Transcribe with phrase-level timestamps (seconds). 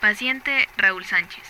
[0.00, 1.44] Paciente Raúl Sánchez.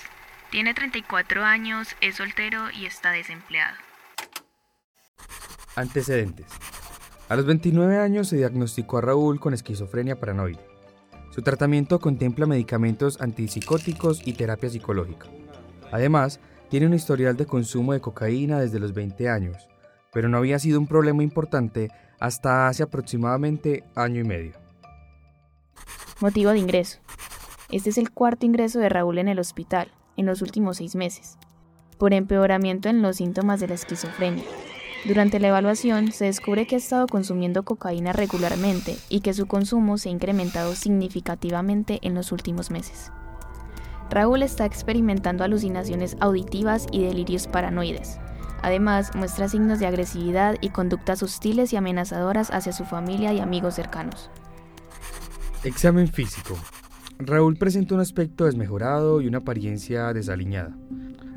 [0.50, 3.76] Tiene 34 años, es soltero y está desempleado.
[5.76, 6.46] Antecedentes.
[7.28, 10.58] A los 29 años se diagnosticó a Raúl con esquizofrenia paranoide.
[11.30, 15.28] Su tratamiento contempla medicamentos antipsicóticos y terapia psicológica.
[15.92, 16.40] Además,
[16.70, 19.68] tiene un historial de consumo de cocaína desde los 20 años,
[20.12, 24.54] pero no había sido un problema importante hasta hace aproximadamente año y medio.
[26.20, 26.98] Motivo de ingreso.
[27.72, 31.38] Este es el cuarto ingreso de Raúl en el hospital en los últimos seis meses,
[31.98, 34.44] por empeoramiento en los síntomas de la esquizofrenia.
[35.04, 39.98] Durante la evaluación se descubre que ha estado consumiendo cocaína regularmente y que su consumo
[39.98, 43.12] se ha incrementado significativamente en los últimos meses.
[44.10, 48.18] Raúl está experimentando alucinaciones auditivas y delirios paranoides.
[48.62, 53.76] Además, muestra signos de agresividad y conductas hostiles y amenazadoras hacia su familia y amigos
[53.76, 54.28] cercanos.
[55.62, 56.56] Examen físico.
[57.20, 60.76] Raúl presenta un aspecto desmejorado y una apariencia desaliñada.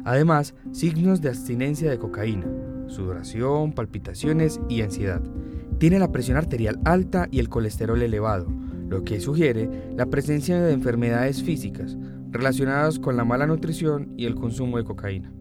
[0.05, 2.47] Además, signos de abstinencia de cocaína,
[2.88, 5.21] sudoración, palpitaciones y ansiedad.
[5.80, 8.47] Tiene la presión arterial alta y el colesterol elevado,
[8.88, 11.97] lo que sugiere la presencia de enfermedades físicas
[12.30, 15.31] relacionadas con la mala nutrición y el consumo de cocaína.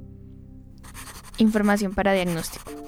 [1.39, 2.82] Información para diagnóstico.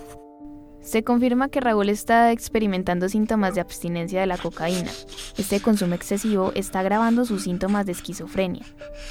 [0.84, 4.90] Se confirma que Raúl está experimentando síntomas de abstinencia de la cocaína.
[5.38, 8.64] Este consumo excesivo está agravando sus síntomas de esquizofrenia.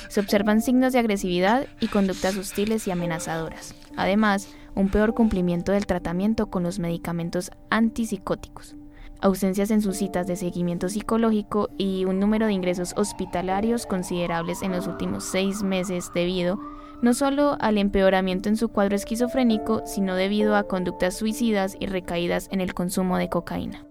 [0.07, 3.73] Se observan signos de agresividad y conductas hostiles y amenazadoras.
[3.97, 8.75] Además, un peor cumplimiento del tratamiento con los medicamentos antipsicóticos
[9.23, 14.73] ausencias en sus citas de seguimiento psicológico y un número de ingresos hospitalarios considerables en
[14.73, 16.59] los últimos seis meses debido
[17.03, 22.47] no solo al empeoramiento en su cuadro esquizofrénico, sino debido a conductas suicidas y recaídas
[22.49, 23.85] en el consumo de cocaína.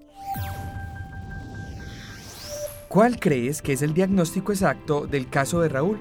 [2.89, 5.99] ¿Cuál crees que es el diagnóstico exacto del caso de Raúl?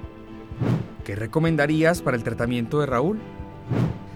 [1.03, 3.19] ¿Qué recomendarías para el tratamiento de Raúl?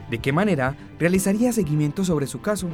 [0.09, 2.69] ¿De qué manera realizarías seguimiento sobre su caso?